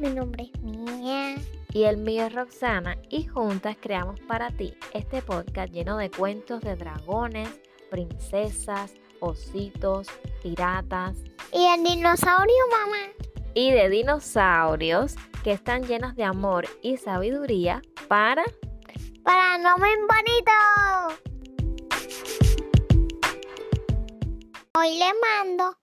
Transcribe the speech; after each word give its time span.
mi 0.00 0.08
nombre 0.08 0.50
es 0.52 0.62
Mía. 0.62 1.36
Y 1.72 1.84
el 1.84 1.98
mío 1.98 2.26
es 2.26 2.32
Roxana 2.32 2.96
y 3.10 3.24
juntas 3.24 3.76
creamos 3.80 4.18
para 4.20 4.50
ti 4.50 4.74
este 4.92 5.22
podcast 5.22 5.72
lleno 5.72 5.98
de 5.98 6.10
cuentos 6.10 6.62
de 6.62 6.74
dragones, 6.74 7.48
princesas, 7.90 8.94
ositos, 9.20 10.08
piratas. 10.42 11.18
Y 11.52 11.64
el 11.64 11.84
dinosaurio, 11.84 12.56
mamá. 12.70 13.12
Y 13.54 13.70
de 13.72 13.88
dinosaurios 13.88 15.16
que 15.44 15.52
están 15.52 15.84
llenos 15.86 16.16
de 16.16 16.24
amor 16.24 16.66
y 16.82 16.96
sabiduría 16.96 17.82
para... 18.08 18.44
Para 19.22 19.58
no 19.58 19.76
me 19.76 19.88
bonito. 19.96 21.20
Hoy 24.76 24.98
le 24.98 25.12
mando 25.20 25.76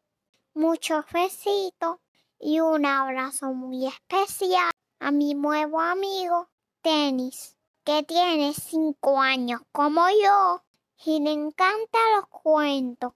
muchos 0.55 1.05
besitos 1.13 1.97
y 2.39 2.59
un 2.59 2.85
abrazo 2.85 3.53
muy 3.53 3.87
especial 3.87 4.71
a 4.99 5.11
mi 5.11 5.33
nuevo 5.33 5.79
amigo 5.79 6.49
Tenis, 6.81 7.57
que 7.83 8.03
tiene 8.03 8.53
cinco 8.53 9.19
años 9.19 9.61
como 9.71 10.07
yo 10.09 10.63
y 11.05 11.19
le 11.19 11.31
encantan 11.31 12.15
los 12.15 12.27
cuentos. 12.27 13.13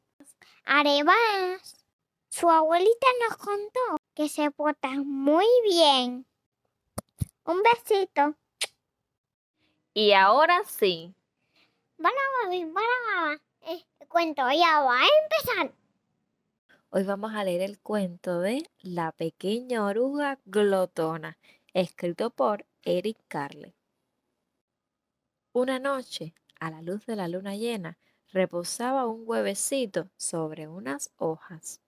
Además, 0.65 1.85
su 2.29 2.49
abuelita 2.49 3.07
nos 3.27 3.37
contó 3.37 3.97
que 4.13 4.29
se 4.29 4.51
porta 4.51 4.89
muy 4.89 5.47
bien. 5.63 6.25
Un 7.45 7.61
besito. 7.63 8.35
Y 9.93 10.13
ahora 10.13 10.63
sí. 10.65 11.13
Para 12.01 12.15
mami, 12.43 12.65
para 12.65 12.87
mamá. 13.07 13.37
Eh, 13.61 13.85
el 13.99 14.07
cuento 14.07 14.43
ya 14.51 14.81
va 14.81 14.99
a 14.99 15.07
empezar. 15.23 15.80
Hoy 16.93 17.03
vamos 17.03 17.33
a 17.35 17.45
leer 17.45 17.61
el 17.61 17.79
cuento 17.79 18.41
de 18.41 18.69
La 18.81 19.13
pequeña 19.13 19.85
oruga 19.85 20.41
glotona, 20.43 21.37
escrito 21.73 22.31
por 22.31 22.65
Eric 22.83 23.17
Carle. 23.29 23.77
Una 25.53 25.79
noche, 25.79 26.33
a 26.59 26.69
la 26.69 26.81
luz 26.81 27.05
de 27.05 27.15
la 27.15 27.29
luna 27.29 27.55
llena, 27.55 27.97
reposaba 28.33 29.07
un 29.07 29.23
huevecito 29.25 30.09
sobre 30.17 30.67
unas 30.67 31.13
hojas. 31.15 31.79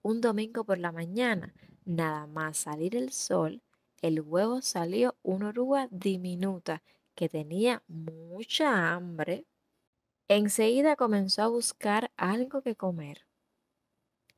Un 0.00 0.22
domingo 0.22 0.64
por 0.64 0.78
la 0.78 0.90
mañana, 0.90 1.52
nada 1.84 2.26
más 2.26 2.56
salir 2.56 2.96
el 2.96 3.12
sol, 3.12 3.60
el 4.00 4.22
huevo 4.22 4.62
salió 4.62 5.14
una 5.22 5.50
oruga 5.50 5.88
diminuta 5.90 6.82
que 7.14 7.28
tenía 7.28 7.82
mucha 7.86 8.94
hambre. 8.94 9.44
Enseguida 10.28 10.96
comenzó 10.96 11.42
a 11.42 11.48
buscar 11.48 12.10
algo 12.16 12.62
que 12.62 12.76
comer. 12.76 13.26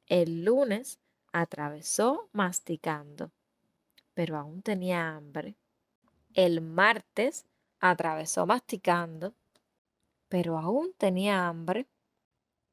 El 0.08 0.44
lunes 0.44 1.00
atravesó 1.32 2.28
masticando, 2.32 3.32
pero 4.14 4.36
aún 4.36 4.62
tenía 4.62 5.16
hambre. 5.16 5.56
El 6.32 6.60
martes 6.60 7.44
atravesó 7.80 8.46
masticando, 8.46 9.34
pero 10.28 10.58
aún 10.58 10.94
tenía 10.96 11.48
hambre. 11.48 11.86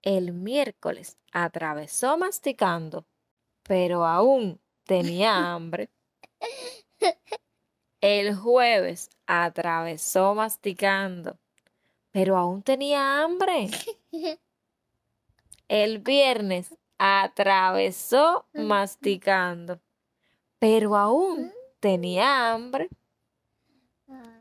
El 0.04 0.32
miércoles 0.34 1.18
atravesó 1.32 2.20
masticando, 2.20 3.04
pero 3.64 4.06
aún 4.06 4.60
tenía 4.84 5.54
hambre. 5.54 5.90
El 8.00 8.36
jueves 8.36 9.10
atravesó 9.26 10.36
masticando, 10.36 11.40
pero 12.12 12.38
aún 12.38 12.62
tenía 12.62 13.24
hambre. 13.24 13.70
El 15.68 16.00
viernes 16.00 16.78
atravesó 16.98 18.46
masticando, 18.54 19.80
pero 20.60 20.96
aún 20.96 21.52
tenía 21.80 22.52
hambre. 22.52 22.90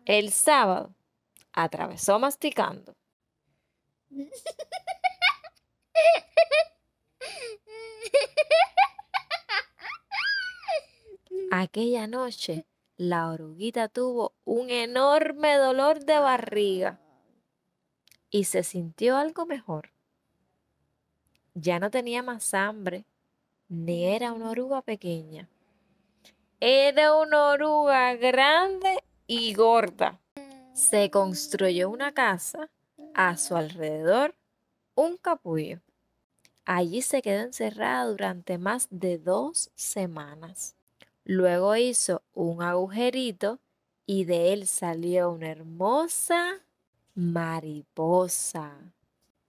El 0.04 0.32
sábado 0.32 0.94
atravesó 1.52 2.18
masticando. 2.18 2.94
Aquella 11.50 12.06
noche, 12.06 12.66
la 12.96 13.30
oruguita 13.30 13.88
tuvo 13.88 14.34
un 14.44 14.70
enorme 14.70 15.56
dolor 15.56 16.04
de 16.04 16.18
barriga 16.18 17.00
y 18.30 18.44
se 18.44 18.62
sintió 18.62 19.16
algo 19.16 19.44
mejor. 19.44 19.91
Ya 21.54 21.78
no 21.78 21.90
tenía 21.90 22.22
más 22.22 22.54
hambre, 22.54 23.04
ni 23.68 24.04
era 24.04 24.32
una 24.32 24.50
oruga 24.50 24.82
pequeña. 24.82 25.48
Era 26.60 27.16
una 27.16 27.48
oruga 27.48 28.14
grande 28.14 29.02
y 29.26 29.52
gorda. 29.54 30.20
Se 30.72 31.10
construyó 31.10 31.90
una 31.90 32.12
casa, 32.12 32.70
a 33.14 33.36
su 33.36 33.56
alrededor 33.56 34.34
un 34.94 35.16
capullo. 35.16 35.80
Allí 36.64 37.02
se 37.02 37.22
quedó 37.22 37.42
encerrada 37.42 38.06
durante 38.06 38.58
más 38.58 38.86
de 38.90 39.18
dos 39.18 39.70
semanas. 39.74 40.76
Luego 41.24 41.76
hizo 41.76 42.22
un 42.34 42.62
agujerito 42.62 43.58
y 44.06 44.24
de 44.24 44.52
él 44.52 44.66
salió 44.66 45.30
una 45.30 45.50
hermosa 45.50 46.60
mariposa. 47.14 48.72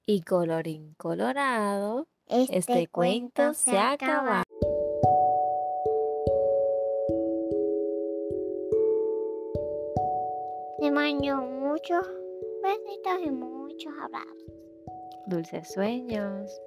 Y 0.05 0.21
colorín 0.23 0.95
colorado, 0.97 2.07
Este, 2.27 2.57
este, 2.57 2.87
cuento 2.87 3.53
se 3.53 3.77
ha 3.77 3.93
acabado. 3.93 4.43
Le 10.79 10.91
mando 10.91 11.37
muchos 11.37 12.05
besitos 12.61 13.25
y 13.25 13.31
muchos 13.31 13.93
abrazos. 14.01 14.43
Dulces 15.27 15.71
sueños. 15.73 16.61